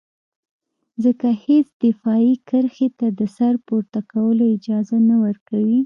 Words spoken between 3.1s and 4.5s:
د سر پورته کولو